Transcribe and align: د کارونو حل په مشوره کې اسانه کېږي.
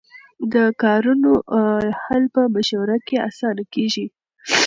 د 0.53 0.55
کارونو 0.83 1.31
حل 2.03 2.23
په 2.35 2.41
مشوره 2.53 2.97
کې 3.07 3.17
اسانه 3.29 3.63
کېږي. 3.73 4.05